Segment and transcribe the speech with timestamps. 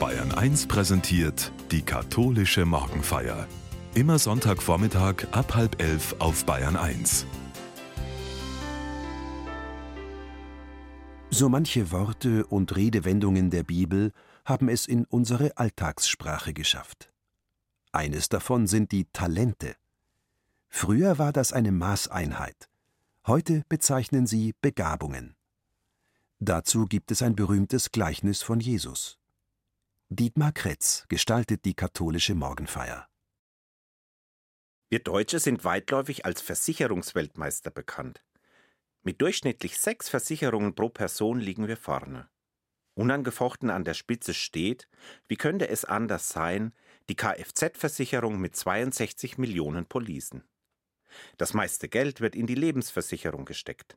[0.00, 3.46] Bayern 1 präsentiert die katholische Morgenfeier.
[3.94, 7.26] Immer Sonntagvormittag ab halb elf auf Bayern 1.
[11.28, 14.14] So manche Worte und Redewendungen der Bibel
[14.46, 17.12] haben es in unsere Alltagssprache geschafft.
[17.92, 19.76] Eines davon sind die Talente.
[20.70, 22.70] Früher war das eine Maßeinheit.
[23.26, 25.36] Heute bezeichnen sie Begabungen.
[26.38, 29.19] Dazu gibt es ein berühmtes Gleichnis von Jesus.
[30.12, 33.06] Dietmar Kretz gestaltet die katholische Morgenfeier.
[34.88, 38.24] Wir Deutsche sind weitläufig als Versicherungsweltmeister bekannt.
[39.02, 42.28] Mit durchschnittlich sechs Versicherungen pro Person liegen wir vorne.
[42.94, 44.88] Unangefochten an der Spitze steht,
[45.28, 46.74] wie könnte es anders sein,
[47.08, 50.42] die Kfz-Versicherung mit 62 Millionen Policen.
[51.36, 53.96] Das meiste Geld wird in die Lebensversicherung gesteckt.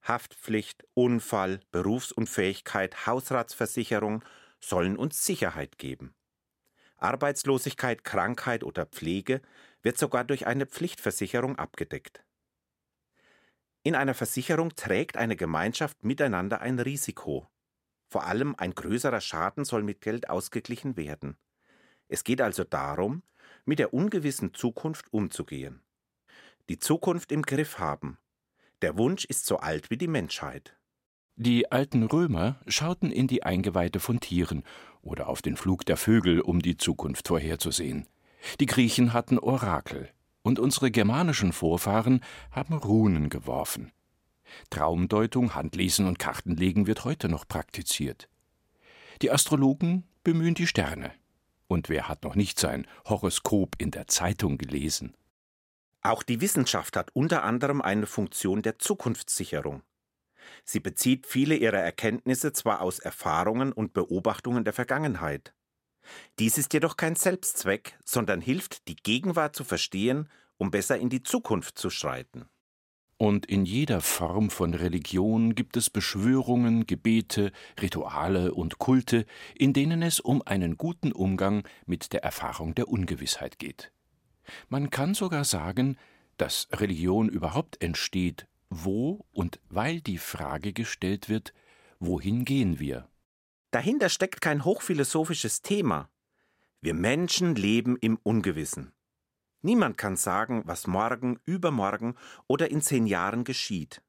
[0.00, 4.24] Haftpflicht, Unfall, Berufsunfähigkeit, Hausratsversicherung
[4.66, 6.14] sollen uns Sicherheit geben.
[6.96, 9.42] Arbeitslosigkeit, Krankheit oder Pflege
[9.82, 12.24] wird sogar durch eine Pflichtversicherung abgedeckt.
[13.82, 17.48] In einer Versicherung trägt eine Gemeinschaft miteinander ein Risiko.
[18.08, 21.36] Vor allem ein größerer Schaden soll mit Geld ausgeglichen werden.
[22.08, 23.22] Es geht also darum,
[23.64, 25.82] mit der ungewissen Zukunft umzugehen.
[26.68, 28.18] Die Zukunft im Griff haben
[28.82, 30.76] der Wunsch ist so alt wie die Menschheit.
[31.38, 34.64] Die alten Römer schauten in die Eingeweide von Tieren
[35.02, 38.06] oder auf den Flug der Vögel, um die Zukunft vorherzusehen.
[38.58, 40.08] Die Griechen hatten Orakel,
[40.42, 42.20] und unsere germanischen Vorfahren
[42.52, 43.92] haben Runen geworfen.
[44.70, 48.30] Traumdeutung, Handlesen und Kartenlegen wird heute noch praktiziert.
[49.20, 51.12] Die Astrologen bemühen die Sterne.
[51.68, 55.14] Und wer hat noch nicht sein Horoskop in der Zeitung gelesen?
[56.00, 59.82] Auch die Wissenschaft hat unter anderem eine Funktion der Zukunftssicherung.
[60.64, 65.54] Sie bezieht viele ihrer Erkenntnisse zwar aus Erfahrungen und Beobachtungen der Vergangenheit.
[66.38, 71.22] Dies ist jedoch kein Selbstzweck, sondern hilft, die Gegenwart zu verstehen, um besser in die
[71.22, 72.46] Zukunft zu schreiten.
[73.18, 77.50] Und in jeder Form von Religion gibt es Beschwörungen, Gebete,
[77.80, 83.58] Rituale und Kulte, in denen es um einen guten Umgang mit der Erfahrung der Ungewissheit
[83.58, 83.90] geht.
[84.68, 85.96] Man kann sogar sagen,
[86.36, 88.46] dass Religion überhaupt entsteht,
[88.84, 91.52] wo und weil die Frage gestellt wird,
[91.98, 93.08] wohin gehen wir?
[93.70, 96.08] Dahinter steckt kein hochphilosophisches Thema.
[96.80, 98.92] Wir Menschen leben im Ungewissen.
[99.62, 102.14] Niemand kann sagen, was morgen, übermorgen
[102.46, 104.02] oder in zehn Jahren geschieht.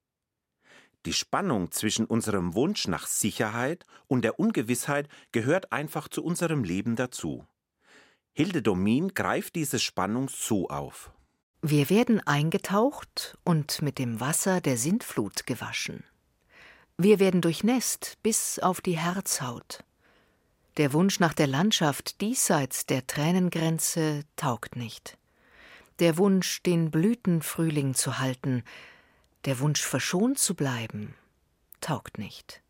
[1.06, 6.96] Die Spannung zwischen unserem Wunsch nach Sicherheit und der Ungewissheit gehört einfach zu unserem Leben
[6.96, 7.48] dazu.
[8.34, 11.12] Hilde Domin greift diese Spannung so auf.
[11.62, 16.04] Wir werden eingetaucht und mit dem Wasser der Sintflut gewaschen.
[16.98, 19.84] Wir werden durchnässt bis auf die Herzhaut.
[20.78, 25.18] Der Wunsch nach der Landschaft diesseits der Tränengrenze taugt nicht.
[25.98, 28.64] Der Wunsch, den Blütenfrühling zu halten,
[29.46, 31.16] der Wunsch verschont zu bleiben,
[31.82, 32.62] taugt nicht.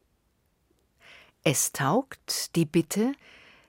[1.44, 3.14] Es taugt die Bitte,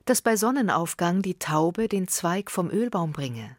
[0.05, 3.58] dass bei Sonnenaufgang die Taube den Zweig vom Ölbaum bringe,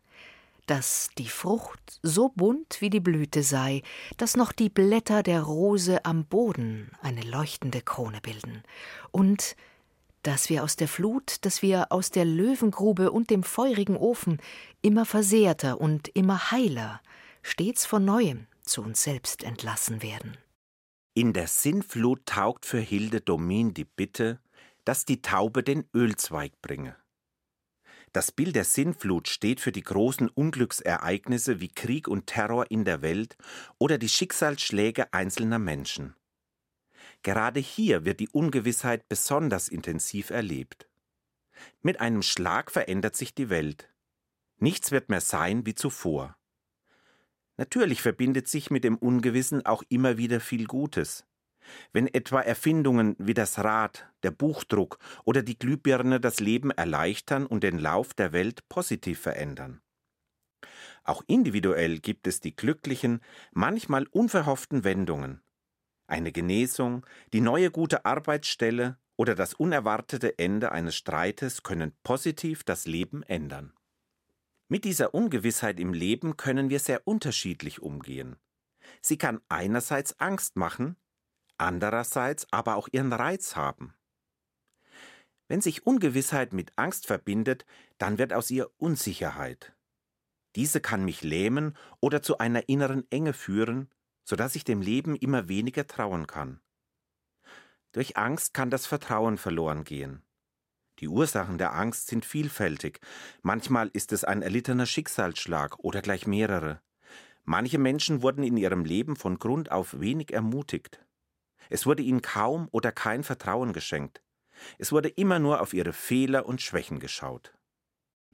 [0.69, 3.81] dass die Frucht so bunt wie die Blüte sei,
[4.18, 8.63] dass noch die Blätter der Rose am Boden eine leuchtende Krone bilden,
[9.12, 9.56] und
[10.22, 14.40] dass wir aus der Flut, dass wir aus der Löwengrube und dem feurigen Ofen
[14.81, 17.01] immer versehrter und immer heiler,
[17.41, 20.38] stets von neuem zu uns selbst entlassen werden.
[21.16, 24.40] In der Sinnflut taugt für Hilde Domin die Bitte,
[24.86, 26.96] dass die Taube den Ölzweig bringe.
[28.12, 33.02] Das Bild der Sinnflut steht für die großen Unglücksereignisse wie Krieg und Terror in der
[33.02, 33.38] Welt
[33.78, 36.16] oder die Schicksalsschläge einzelner Menschen.
[37.22, 40.90] Gerade hier wird die Ungewissheit besonders intensiv erlebt.
[41.81, 43.90] Mit einem Schlag verändert sich die Welt.
[44.58, 46.36] Nichts wird mehr sein wie zuvor.
[47.58, 51.25] Natürlich verbindet sich mit dem Ungewissen auch immer wieder viel Gutes.
[51.94, 57.63] Wenn etwa Erfindungen wie das Rad, der Buchdruck oder die Glühbirne das Leben erleichtern und
[57.63, 59.81] den Lauf der Welt positiv verändern.
[61.04, 63.21] Auch individuell gibt es die glücklichen,
[63.51, 65.42] manchmal unverhofften Wendungen.
[66.07, 72.86] Eine Genesung, die neue gute Arbeitsstelle oder das unerwartete Ende eines Streites können positiv das
[72.86, 73.74] Leben ändern.
[74.69, 78.38] Mit dieser Ungewissheit im Leben können wir sehr unterschiedlich umgehen.
[79.01, 80.95] Sie kann einerseits Angst machen,
[81.59, 83.94] andererseits aber auch ihren Reiz haben.
[85.47, 87.65] Wenn sich Ungewissheit mit Angst verbindet,
[87.97, 89.73] dann wird aus ihr Unsicherheit.
[90.56, 93.89] Diese kann mich lähmen oder zu einer inneren Enge führen,
[94.23, 96.59] so dass ich dem Leben immer weniger trauen kann.
[97.91, 100.21] Durch Angst kann das Vertrauen verloren gehen.
[101.00, 103.00] Die Ursachen der Angst sind vielfältig.
[103.41, 106.81] Manchmal ist es ein erlittener Schicksalsschlag oder gleich mehrere.
[107.45, 111.03] Manche Menschen wurden in ihrem Leben von Grund auf wenig ermutigt.
[111.69, 114.21] Es wurde ihnen kaum oder kein Vertrauen geschenkt.
[114.77, 117.53] Es wurde immer nur auf ihre Fehler und Schwächen geschaut.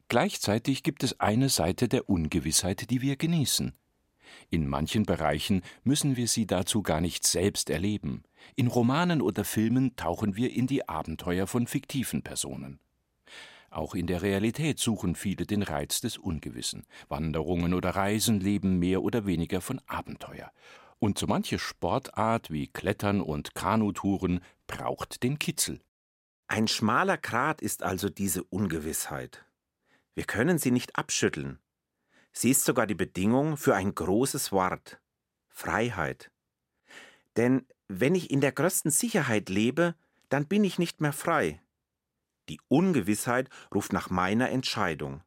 [0.08, 3.74] Gleichzeitig gibt es eine Seite der Ungewissheit, die wir genießen.
[4.50, 8.24] In manchen Bereichen müssen wir sie dazu gar nicht selbst erleben.
[8.56, 12.80] In Romanen oder Filmen tauchen wir in die Abenteuer von fiktiven Personen.
[13.72, 16.86] Auch in der Realität suchen viele den Reiz des Ungewissen.
[17.10, 20.52] Wanderungen oder Reisen leben mehr oder weniger von Abenteuer.
[21.00, 25.82] Und so manche Sportart wie Klettern und Kanutouren braucht den Kitzel.
[26.48, 29.46] Ein schmaler Grat ist also diese Ungewissheit.
[30.14, 31.60] Wir können sie nicht abschütteln.
[32.32, 35.00] Sie ist sogar die Bedingung für ein großes Wort
[35.48, 36.32] Freiheit.
[37.36, 39.96] Denn wenn ich in der größten Sicherheit lebe,
[40.30, 41.62] dann bin ich nicht mehr frei.
[42.50, 45.24] Die Ungewissheit ruft nach meiner Entscheidung.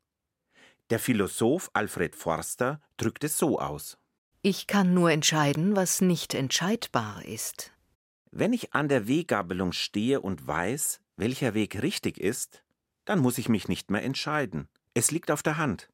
[0.91, 3.99] Der Philosoph Alfred Forster drückt es so aus.
[4.41, 7.73] Ich kann nur entscheiden, was nicht entscheidbar ist.
[8.31, 12.63] Wenn ich an der Weggabelung stehe und weiß, welcher Weg richtig ist,
[13.05, 14.69] dann muss ich mich nicht mehr entscheiden.
[14.95, 15.91] Es liegt auf der Hand.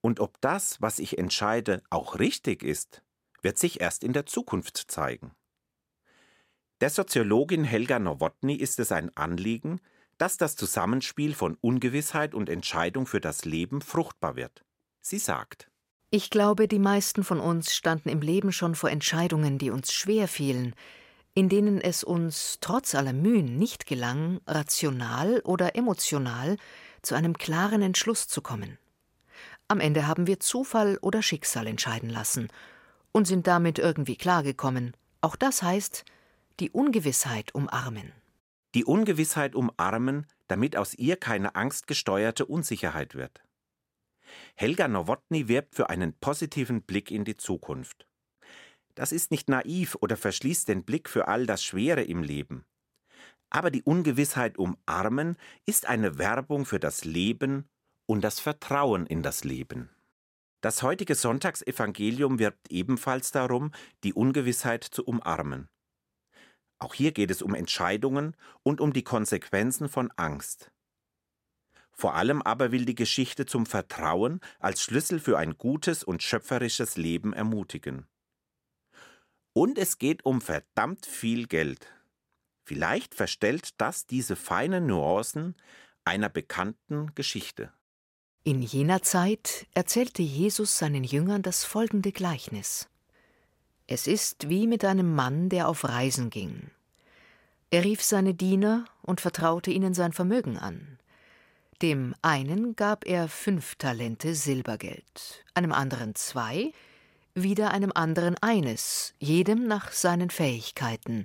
[0.00, 3.02] Und ob das, was ich entscheide, auch richtig ist,
[3.42, 5.34] wird sich erst in der Zukunft zeigen.
[6.80, 9.80] Der Soziologin Helga Nowotny ist es ein Anliegen,
[10.16, 14.64] dass das Zusammenspiel von Ungewissheit und Entscheidung für das Leben fruchtbar wird.
[15.00, 15.70] Sie sagt,
[16.10, 20.28] ich glaube, die meisten von uns standen im Leben schon vor Entscheidungen, die uns schwer
[20.28, 20.74] fielen,
[21.34, 26.56] in denen es uns trotz aller Mühen nicht gelang, rational oder emotional
[27.02, 28.78] zu einem klaren Entschluss zu kommen.
[29.68, 32.48] Am Ende haben wir Zufall oder Schicksal entscheiden lassen
[33.12, 34.96] und sind damit irgendwie klargekommen.
[35.20, 36.04] Auch das heißt,
[36.60, 38.12] die Ungewissheit umarmen.
[38.74, 43.42] Die Ungewissheit umarmen, damit aus ihr keine angstgesteuerte Unsicherheit wird.
[44.54, 48.06] Helga Nowotny wirbt für einen positiven Blick in die Zukunft.
[48.94, 52.64] Das ist nicht naiv oder verschließt den Blick für all das Schwere im Leben.
[53.50, 55.36] Aber die Ungewissheit umarmen
[55.66, 57.68] ist eine Werbung für das Leben
[58.06, 59.90] und das Vertrauen in das Leben.
[60.62, 63.70] Das heutige Sonntagsevangelium wirbt ebenfalls darum,
[64.02, 65.68] die Ungewissheit zu umarmen.
[66.78, 70.72] Auch hier geht es um Entscheidungen und um die Konsequenzen von Angst.
[71.96, 76.98] Vor allem aber will die Geschichte zum Vertrauen als Schlüssel für ein gutes und schöpferisches
[76.98, 78.06] Leben ermutigen.
[79.54, 81.86] Und es geht um verdammt viel Geld.
[82.64, 85.54] Vielleicht verstellt das diese feinen Nuancen
[86.04, 87.72] einer bekannten Geschichte.
[88.44, 92.90] In jener Zeit erzählte Jesus seinen Jüngern das folgende Gleichnis.
[93.86, 96.70] Es ist wie mit einem Mann, der auf Reisen ging.
[97.70, 100.98] Er rief seine Diener und vertraute ihnen sein Vermögen an.
[101.82, 106.72] Dem einen gab er fünf Talente Silbergeld, einem anderen zwei,
[107.34, 111.24] wieder einem anderen eines, jedem nach seinen Fähigkeiten.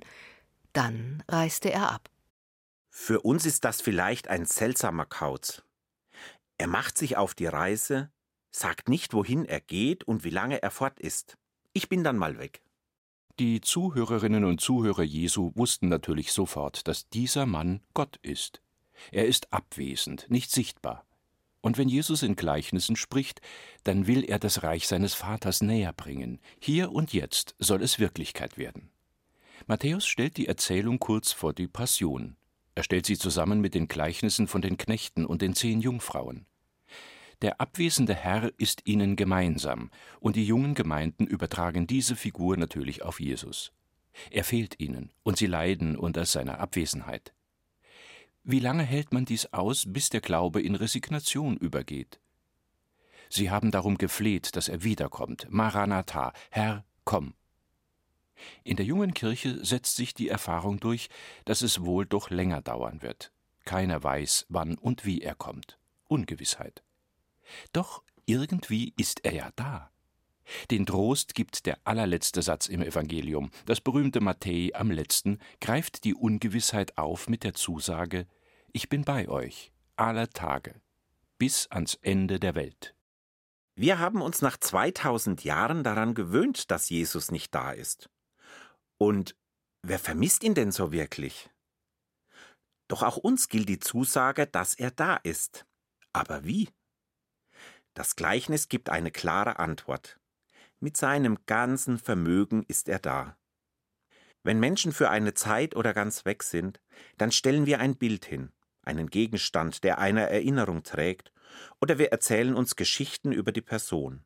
[0.74, 2.10] Dann reiste er ab.
[2.90, 5.62] Für uns ist das vielleicht ein seltsamer Kauz.
[6.58, 8.10] Er macht sich auf die Reise,
[8.50, 11.38] sagt nicht, wohin er geht und wie lange er fort ist.
[11.72, 12.62] Ich bin dann mal weg.
[13.38, 18.60] Die Zuhörerinnen und Zuhörer Jesu wussten natürlich sofort, dass dieser Mann Gott ist.
[19.10, 21.04] Er ist abwesend, nicht sichtbar.
[21.60, 23.40] Und wenn Jesus in Gleichnissen spricht,
[23.84, 26.40] dann will er das Reich seines Vaters näher bringen.
[26.60, 28.90] Hier und jetzt soll es Wirklichkeit werden.
[29.66, 32.36] Matthäus stellt die Erzählung kurz vor die Passion.
[32.74, 36.46] Er stellt sie zusammen mit den Gleichnissen von den Knechten und den zehn Jungfrauen.
[37.42, 39.90] Der abwesende Herr ist ihnen gemeinsam,
[40.20, 43.72] und die jungen Gemeinden übertragen diese Figur natürlich auf Jesus.
[44.30, 47.32] Er fehlt ihnen, und sie leiden unter seiner Abwesenheit.
[48.44, 52.18] Wie lange hält man dies aus, bis der Glaube in Resignation übergeht?
[53.28, 55.46] Sie haben darum gefleht, dass er wiederkommt.
[55.48, 57.34] Maranatha, Herr, komm.
[58.64, 61.08] In der jungen Kirche setzt sich die Erfahrung durch,
[61.44, 63.32] dass es wohl doch länger dauern wird.
[63.64, 65.78] Keiner weiß, wann und wie er kommt.
[66.08, 66.82] Ungewissheit.
[67.72, 69.91] Doch irgendwie ist er ja da.
[70.70, 73.50] Den Trost gibt der allerletzte Satz im Evangelium.
[73.66, 78.26] Das berühmte Matthäi am letzten greift die Ungewissheit auf mit der Zusage:
[78.72, 80.80] Ich bin bei euch, aller Tage,
[81.38, 82.94] bis ans Ende der Welt.
[83.74, 88.10] Wir haben uns nach 2000 Jahren daran gewöhnt, dass Jesus nicht da ist.
[88.98, 89.34] Und
[89.82, 91.48] wer vermisst ihn denn so wirklich?
[92.88, 95.64] Doch auch uns gilt die Zusage, dass er da ist.
[96.12, 96.68] Aber wie?
[97.94, 100.20] Das Gleichnis gibt eine klare Antwort.
[100.82, 103.36] Mit seinem ganzen Vermögen ist er da.
[104.42, 106.80] Wenn Menschen für eine Zeit oder ganz weg sind,
[107.18, 108.50] dann stellen wir ein Bild hin,
[108.82, 111.32] einen Gegenstand, der einer Erinnerung trägt,
[111.80, 114.24] oder wir erzählen uns Geschichten über die Person.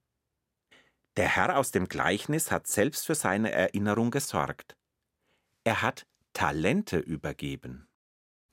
[1.19, 4.79] Der Herr aus dem Gleichnis hat selbst für seine Erinnerung gesorgt.
[5.63, 7.87] Er hat Talente übergeben.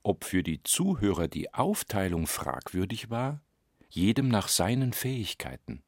[0.01, 3.39] Ob für die Zuhörer die Aufteilung fragwürdig war?
[3.88, 5.86] Jedem nach seinen Fähigkeiten.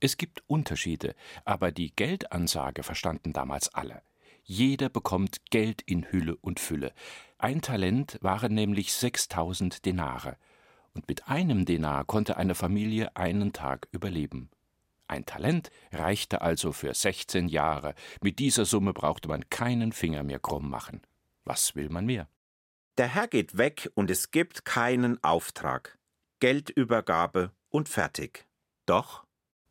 [0.00, 4.02] Es gibt Unterschiede, aber die Geldansage verstanden damals alle.
[4.44, 6.92] Jeder bekommt Geld in Hülle und Fülle.
[7.38, 10.36] Ein Talent waren nämlich 6000 Denare.
[10.94, 14.50] Und mit einem Denar konnte eine Familie einen Tag überleben.
[15.08, 17.94] Ein Talent reichte also für 16 Jahre.
[18.22, 21.02] Mit dieser Summe brauchte man keinen Finger mehr krumm machen.
[21.44, 22.28] Was will man mehr?
[22.98, 25.98] Der Herr geht weg und es gibt keinen Auftrag.
[26.40, 28.46] Geldübergabe und fertig.
[28.86, 29.25] Doch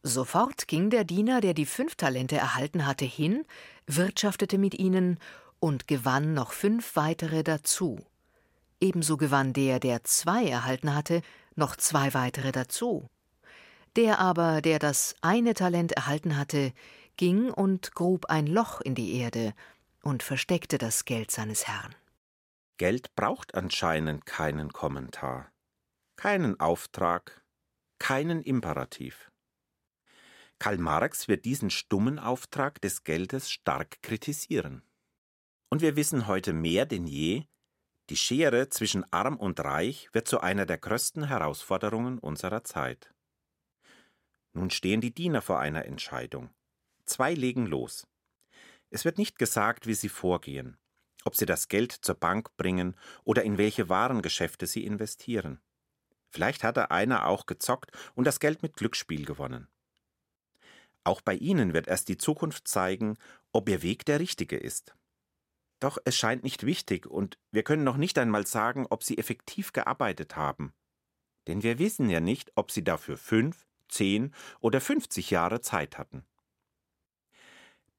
[0.08, 3.44] Sofort ging der Diener, der die fünf Talente erhalten hatte, hin,
[3.88, 5.18] wirtschaftete mit ihnen
[5.60, 8.06] und gewann noch fünf weitere dazu.
[8.80, 11.24] Ebenso gewann der, der zwei erhalten hatte,
[11.56, 13.10] noch zwei weitere dazu.
[13.96, 16.72] Der aber, der das eine Talent erhalten hatte,
[17.18, 19.56] ging und grub ein Loch in die Erde
[20.04, 21.96] und versteckte das Geld seines Herrn.
[22.78, 25.50] Geld braucht anscheinend keinen Kommentar,
[26.16, 27.44] keinen Auftrag,
[27.98, 29.32] keinen Imperativ.
[30.60, 34.84] Karl Marx wird diesen stummen Auftrag des Geldes stark kritisieren.
[35.70, 37.46] Und wir wissen heute mehr denn je,
[38.10, 43.14] die Schere zwischen arm und reich wird zu einer der größten Herausforderungen unserer Zeit.
[44.54, 46.50] Nun stehen die Diener vor einer Entscheidung.
[47.06, 48.08] Zwei legen los.
[48.90, 50.78] Es wird nicht gesagt, wie sie vorgehen,
[51.26, 55.60] ob sie das Geld zur Bank bringen oder in welche Warengeschäfte sie investieren.
[56.30, 59.68] Vielleicht hatte einer auch gezockt und das Geld mit Glücksspiel gewonnen.
[61.06, 63.18] Auch bei Ihnen wird erst die Zukunft zeigen,
[63.54, 64.96] ob Ihr Weg der richtige ist.
[65.80, 69.72] Doch es scheint nicht wichtig und wir können noch nicht einmal sagen, ob Sie effektiv
[69.72, 70.74] gearbeitet haben.
[71.48, 76.26] Denn wir wissen ja nicht, ob Sie dafür fünf, zehn oder fünfzig Jahre Zeit hatten.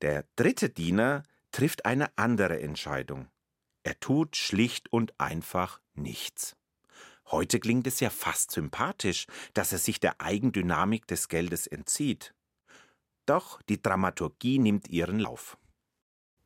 [0.03, 1.23] Der dritte Diener
[1.53, 3.31] trifft eine andere Entscheidung.
[3.85, 6.57] Er tut schlicht und einfach nichts.
[7.27, 12.35] Heute klingt es ja fast sympathisch, dass er sich der Eigendynamik des Geldes entzieht.
[13.27, 15.59] Doch die Dramaturgie nimmt ihren Lauf.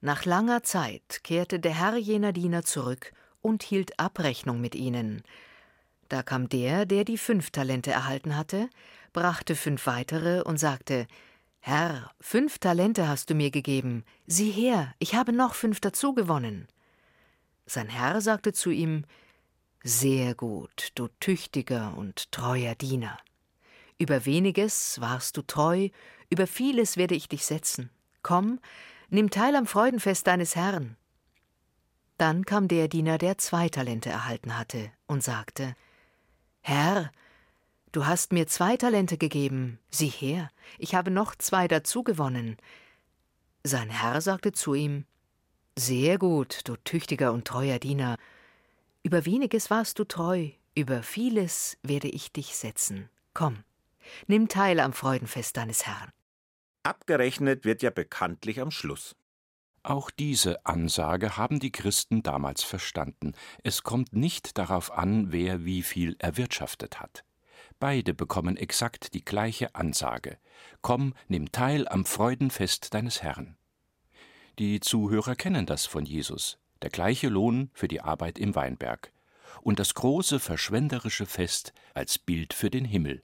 [0.01, 5.23] Nach langer Zeit kehrte der Herr jener Diener zurück und hielt Abrechnung mit ihnen.
[6.09, 8.69] Da kam der, der die fünf Talente erhalten hatte,
[9.13, 11.07] brachte fünf weitere und sagte
[11.61, 16.67] Herr, fünf Talente hast du mir gegeben, sieh her, ich habe noch fünf dazu gewonnen.
[17.67, 19.05] Sein Herr sagte zu ihm
[19.85, 23.19] Sehr gut, du tüchtiger und treuer Diener.
[24.01, 25.91] Über weniges warst du treu,
[26.31, 27.91] über vieles werde ich dich setzen.
[28.23, 28.59] Komm,
[29.11, 30.97] nimm teil am Freudenfest deines Herrn.
[32.17, 35.77] Dann kam der Diener, der zwei Talente erhalten hatte, und sagte
[36.63, 37.13] Herr,
[37.93, 42.57] du hast mir zwei Talente gegeben, sieh her, ich habe noch zwei dazu gewonnen.
[43.65, 45.05] Sein Herr sagte zu ihm
[45.77, 48.17] Sehr gut, du tüchtiger und treuer Diener,
[49.03, 53.11] über weniges warst du treu, über vieles werde ich dich setzen.
[53.35, 53.63] Komm,
[54.27, 56.11] nimm teil am Freudenfest deines Herrn.
[56.83, 59.17] Abgerechnet wird ja bekanntlich am Schluss.
[59.83, 63.33] Auch diese Ansage haben die Christen damals verstanden.
[63.63, 67.25] Es kommt nicht darauf an, wer wie viel erwirtschaftet hat.
[67.79, 70.39] Beide bekommen exakt die gleiche Ansage.
[70.83, 73.57] Komm, nimm teil am Freudenfest deines Herrn.
[74.59, 79.13] Die Zuhörer kennen das von Jesus, der gleiche Lohn für die Arbeit im Weinberg
[79.63, 83.23] und das große verschwenderische Fest als Bild für den Himmel.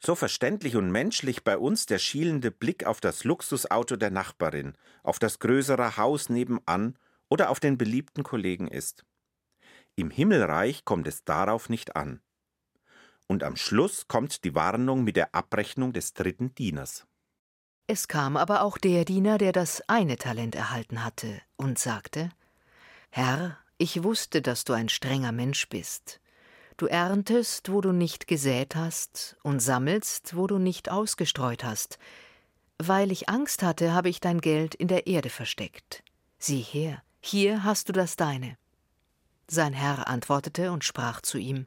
[0.00, 5.18] So verständlich und menschlich bei uns der schielende Blick auf das Luxusauto der Nachbarin, auf
[5.18, 6.96] das größere Haus nebenan
[7.28, 9.04] oder auf den beliebten Kollegen ist.
[9.96, 12.20] Im Himmelreich kommt es darauf nicht an.
[13.26, 17.06] Und am Schluss kommt die Warnung mit der Abrechnung des dritten Dieners.
[17.88, 22.30] Es kam aber auch der Diener, der das eine Talent erhalten hatte, und sagte
[23.10, 26.20] Herr, ich wusste, dass du ein strenger Mensch bist.
[26.78, 31.98] Du erntest, wo du nicht gesät hast, und sammelst, wo du nicht ausgestreut hast.
[32.78, 36.04] Weil ich Angst hatte, habe ich dein Geld in der Erde versteckt.
[36.38, 38.56] Sieh her, hier hast du das deine.
[39.48, 41.66] Sein Herr antwortete und sprach zu ihm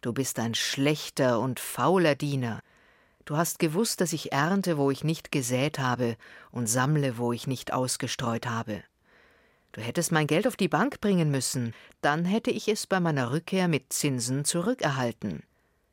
[0.00, 2.62] Du bist ein schlechter und fauler Diener.
[3.26, 6.16] Du hast gewusst, dass ich ernte, wo ich nicht gesät habe,
[6.50, 8.82] und sammle, wo ich nicht ausgestreut habe.
[9.72, 13.32] Du hättest mein Geld auf die Bank bringen müssen, dann hätte ich es bei meiner
[13.32, 15.42] Rückkehr mit Zinsen zurückerhalten.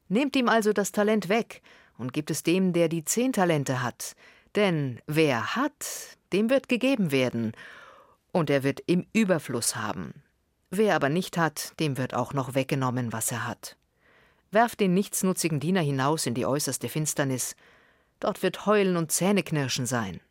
[0.10, 1.62] Nehmt ihm also das Talent weg
[1.98, 4.16] und gibt es dem, der die zehn Talente hat.
[4.56, 7.54] Denn wer hat, dem wird gegeben werden,
[8.32, 10.24] und er wird im Überfluss haben.
[10.72, 13.76] Wer aber nicht hat, dem wird auch noch weggenommen, was er hat.
[14.52, 17.56] Werft den nichtsnutzigen Diener hinaus in die äußerste Finsternis,
[18.20, 20.22] dort wird Heulen und Zähneknirschen sein.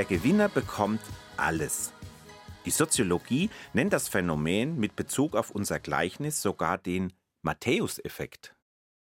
[0.00, 1.02] Der Gewinner bekommt
[1.36, 1.92] alles.
[2.64, 8.56] Die Soziologie nennt das Phänomen mit Bezug auf unser Gleichnis sogar den Matthäus-Effekt.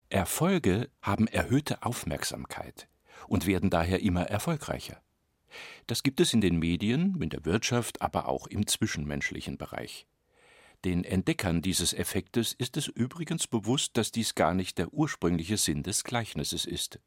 [0.07, 2.87] Erfolge haben erhöhte Aufmerksamkeit
[3.27, 5.01] und werden daher immer erfolgreicher.
[5.85, 10.07] Das gibt es in den Medien, in der Wirtschaft, aber auch im zwischenmenschlichen Bereich.
[10.85, 15.83] Den Entdeckern dieses Effektes ist es übrigens bewusst, dass dies gar nicht der ursprüngliche Sinn
[15.83, 17.01] des Gleichnisses ist.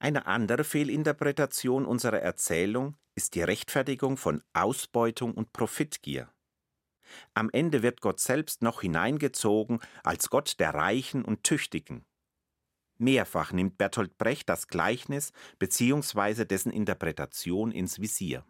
[0.00, 6.32] Eine andere Fehlinterpretation unserer Erzählung ist die Rechtfertigung von Ausbeutung und Profitgier.
[7.34, 12.04] Am Ende wird Gott selbst noch hineingezogen als Gott der Reichen und Tüchtigen.
[12.98, 16.44] Mehrfach nimmt Bertolt Brecht das Gleichnis bzw.
[16.44, 18.44] dessen Interpretation ins Visier.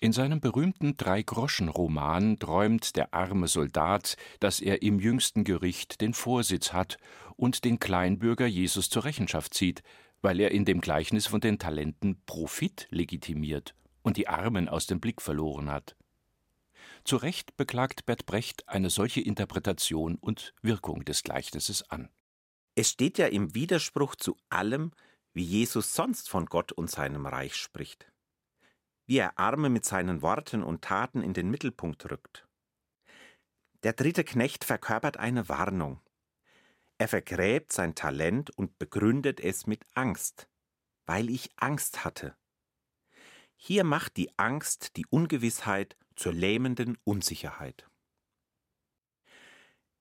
[0.00, 6.72] In seinem berühmten Drei-Groschen-Roman träumt der arme Soldat, dass er im jüngsten Gericht den Vorsitz
[6.72, 6.98] hat
[7.36, 9.82] und den Kleinbürger Jesus zur Rechenschaft zieht,
[10.24, 14.98] weil er in dem Gleichnis von den Talenten Profit legitimiert und die Armen aus dem
[14.98, 15.96] Blick verloren hat.
[17.04, 22.08] Zu Recht beklagt Bert Brecht eine solche Interpretation und Wirkung des Gleichnisses an.
[22.74, 24.92] Es steht ja im Widerspruch zu allem,
[25.34, 28.10] wie Jesus sonst von Gott und seinem Reich spricht.
[29.04, 32.48] Wie er Arme mit seinen Worten und Taten in den Mittelpunkt rückt.
[33.82, 36.00] Der dritte Knecht verkörpert eine Warnung.
[37.04, 40.48] Er vergräbt sein Talent und begründet es mit Angst,
[41.04, 42.34] weil ich Angst hatte.
[43.56, 47.86] Hier macht die Angst die Ungewissheit zur lähmenden Unsicherheit.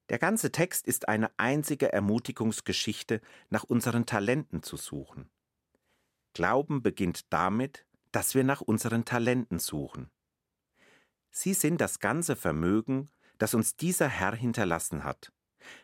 [0.07, 5.29] Der ganze Text ist eine einzige Ermutigungsgeschichte, nach unseren Talenten zu suchen.
[6.31, 10.09] Glauben beginnt damit, dass wir nach unseren Talenten suchen.
[11.31, 15.33] Sie sind das ganze Vermögen, das uns dieser Herr hinterlassen hat,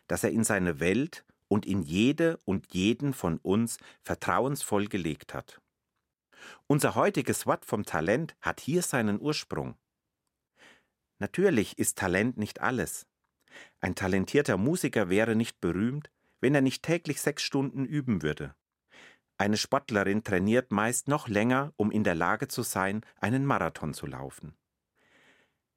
[0.06, 5.60] das er in seine Welt und in jede und jeden von uns vertrauensvoll gelegt hat.
[6.66, 9.76] Unser heutiges Wort vom Talent hat hier seinen Ursprung.
[11.18, 13.06] Natürlich ist Talent nicht alles.
[13.80, 18.54] Ein talentierter Musiker wäre nicht berühmt, wenn er nicht täglich sechs Stunden üben würde.
[19.36, 24.06] Eine Sportlerin trainiert meist noch länger, um in der Lage zu sein, einen Marathon zu
[24.06, 24.54] laufen.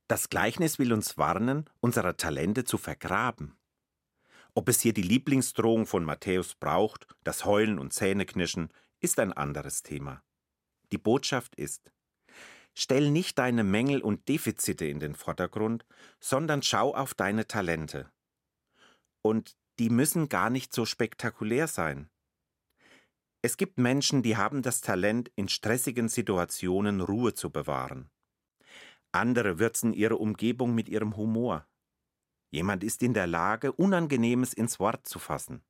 [0.08, 3.58] Das Gleichnis will uns warnen, unsere Talente zu vergraben.
[4.56, 9.82] Ob es hier die Lieblingsdrohung von Matthäus braucht, das Heulen und Zähneknirschen, ist ein anderes
[9.82, 10.24] Thema.
[10.92, 11.92] Die Botschaft ist,
[12.76, 15.86] stell nicht deine Mängel und Defizite in den Vordergrund,
[16.20, 18.12] sondern schau auf deine Talente.
[19.24, 22.10] Und die müssen gar nicht so spektakulär sein.
[23.42, 28.10] Es gibt Menschen, die haben das Talent, in stressigen Situationen Ruhe zu bewahren.
[29.12, 31.68] Andere würzen ihre Umgebung mit ihrem Humor.
[32.54, 35.64] Jemand ist in der Lage, Unangenehmes ins Wort zu fassen.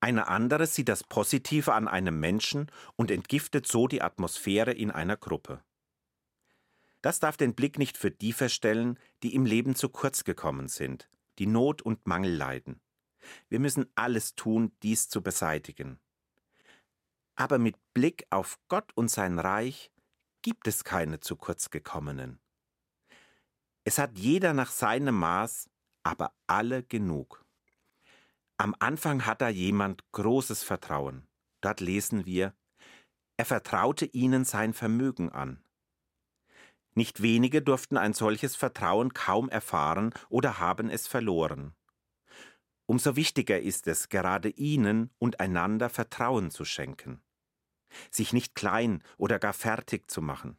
[0.00, 5.16] Eine andere sieht das Positive an einem Menschen und entgiftet so die Atmosphäre in einer
[5.16, 5.64] Gruppe.
[7.00, 11.08] Das darf den Blick nicht für die verstellen, die im Leben zu kurz gekommen sind,
[11.38, 12.82] die Not und Mangel leiden.
[13.48, 15.98] Wir müssen alles tun, dies zu beseitigen.
[17.34, 19.90] Aber mit Blick auf Gott und sein Reich
[20.42, 22.40] gibt es keine zu kurz gekommenen.
[23.88, 25.70] Es hat jeder nach seinem Maß,
[26.02, 27.46] aber alle genug.
[28.58, 31.26] Am Anfang hat da jemand großes Vertrauen.
[31.62, 32.52] Dort lesen wir,
[33.38, 35.64] er vertraute ihnen sein Vermögen an.
[36.92, 41.74] Nicht wenige durften ein solches Vertrauen kaum erfahren oder haben es verloren.
[42.84, 47.22] Umso wichtiger ist es, gerade ihnen und einander Vertrauen zu schenken,
[48.10, 50.58] sich nicht klein oder gar fertig zu machen.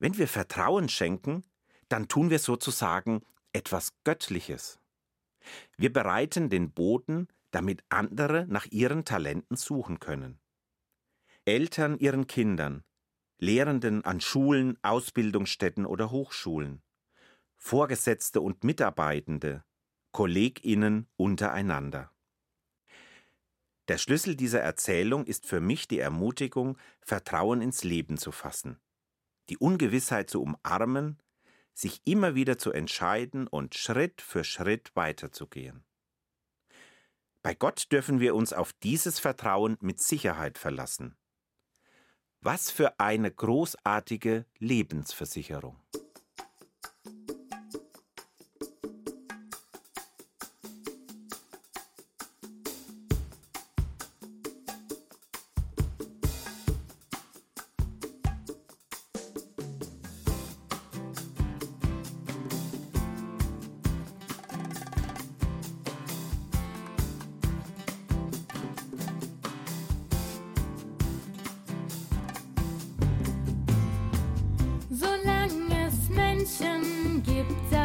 [0.00, 1.44] Wenn wir Vertrauen schenken,
[1.90, 3.22] dann tun wir sozusagen
[3.52, 4.78] etwas Göttliches.
[5.76, 10.38] Wir bereiten den Boden, damit andere nach ihren Talenten suchen können.
[11.44, 12.84] Eltern ihren Kindern,
[13.38, 16.82] Lehrenden an Schulen, Ausbildungsstätten oder Hochschulen,
[17.56, 19.64] Vorgesetzte und Mitarbeitende,
[20.12, 22.12] Kolleginnen untereinander.
[23.88, 28.78] Der Schlüssel dieser Erzählung ist für mich die Ermutigung, Vertrauen ins Leben zu fassen,
[29.48, 31.18] die Ungewissheit zu umarmen,
[31.80, 35.84] sich immer wieder zu entscheiden und Schritt für Schritt weiterzugehen.
[37.42, 41.16] Bei Gott dürfen wir uns auf dieses Vertrauen mit Sicherheit verlassen.
[42.42, 45.80] Was für eine großartige Lebensversicherung.
[77.70, 77.79] 在。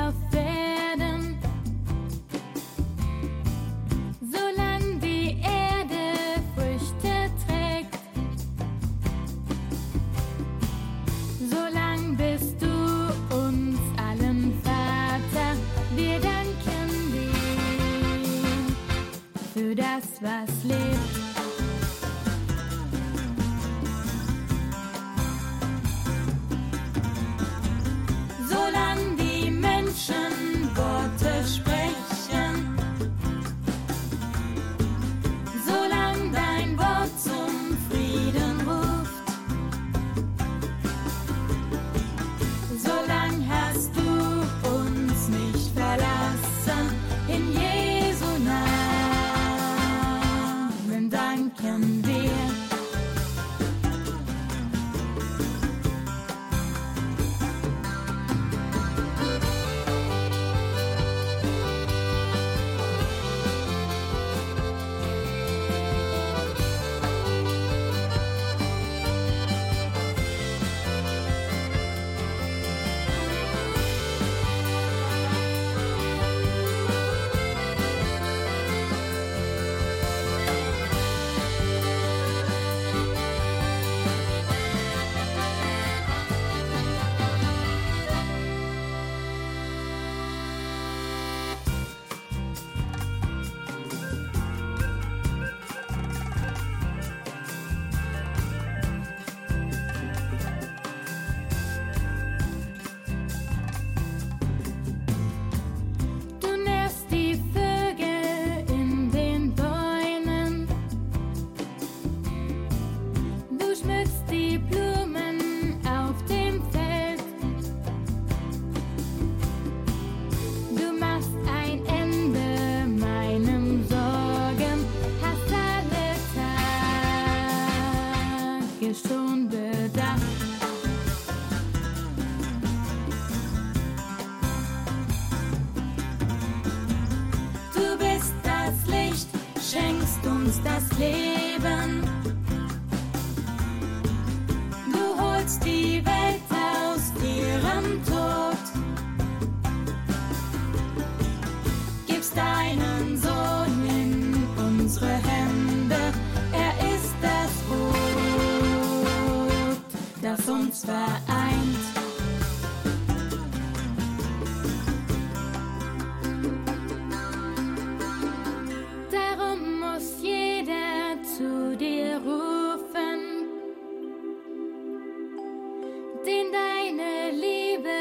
[176.26, 177.98] den deine Liebe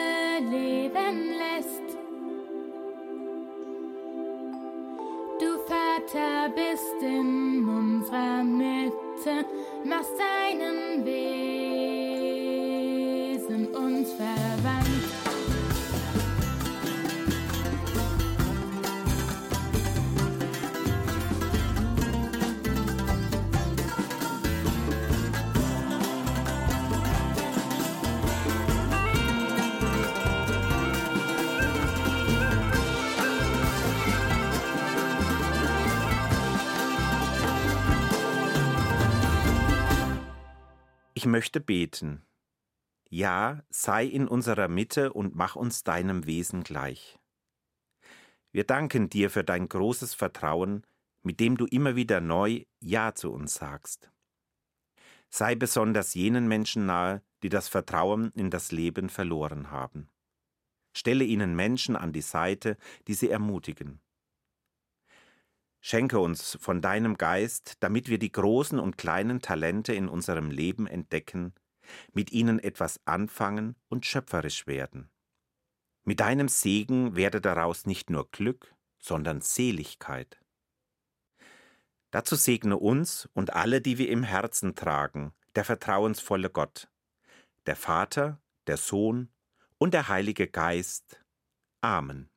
[0.51, 1.89] leben lässt.
[5.41, 9.45] Du Vater bist in unserer Mitte,
[9.85, 11.84] machst deinen Weg.
[41.25, 42.23] Ich möchte beten.
[43.09, 47.19] Ja, sei in unserer Mitte und mach uns deinem Wesen gleich.
[48.53, 50.87] Wir danken dir für dein großes Vertrauen,
[51.23, 54.13] mit dem du immer wieder neu Ja zu uns sagst.
[55.31, 60.11] Sei besonders jenen Menschen nahe, die das Vertrauen in das Leben verloren haben.
[60.95, 62.77] Stelle ihnen Menschen an die Seite,
[63.09, 64.03] die sie ermutigen.
[65.87, 70.87] Schenke uns von deinem Geist, damit wir die großen und kleinen Talente in unserem Leben
[70.87, 71.53] entdecken,
[72.15, 75.11] mit ihnen etwas anfangen und schöpferisch werden.
[76.05, 80.41] Mit deinem Segen werde daraus nicht nur Glück, sondern Seligkeit.
[82.13, 86.89] Dazu segne uns und alle, die wir im Herzen tragen, der vertrauensvolle Gott,
[87.67, 89.29] der Vater, der Sohn
[89.77, 91.23] und der Heilige Geist.
[91.83, 92.31] Amen.